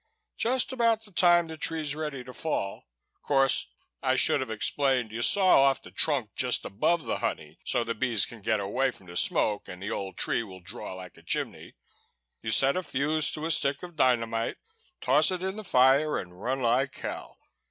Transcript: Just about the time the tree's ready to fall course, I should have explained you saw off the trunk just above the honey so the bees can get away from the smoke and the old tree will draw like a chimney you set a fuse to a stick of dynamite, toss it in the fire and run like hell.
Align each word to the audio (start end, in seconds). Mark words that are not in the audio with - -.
Just 0.35 0.73
about 0.73 1.03
the 1.05 1.11
time 1.11 1.45
the 1.45 1.57
tree's 1.57 1.93
ready 1.93 2.23
to 2.23 2.33
fall 2.33 2.85
course, 3.21 3.67
I 4.01 4.15
should 4.15 4.41
have 4.41 4.49
explained 4.49 5.11
you 5.11 5.21
saw 5.21 5.65
off 5.65 5.79
the 5.83 5.91
trunk 5.91 6.31
just 6.35 6.65
above 6.65 7.03
the 7.05 7.19
honey 7.19 7.59
so 7.65 7.83
the 7.83 7.93
bees 7.93 8.25
can 8.25 8.41
get 8.41 8.59
away 8.59 8.89
from 8.89 9.05
the 9.05 9.15
smoke 9.15 9.67
and 9.67 9.79
the 9.79 9.91
old 9.91 10.17
tree 10.17 10.41
will 10.41 10.59
draw 10.59 10.95
like 10.95 11.17
a 11.17 11.21
chimney 11.21 11.75
you 12.41 12.49
set 12.49 12.75
a 12.77 12.81
fuse 12.81 13.29
to 13.29 13.45
a 13.45 13.51
stick 13.51 13.83
of 13.83 13.95
dynamite, 13.95 14.57
toss 15.01 15.29
it 15.29 15.43
in 15.43 15.55
the 15.55 15.63
fire 15.63 16.17
and 16.17 16.41
run 16.41 16.63
like 16.63 16.97
hell. 16.97 17.37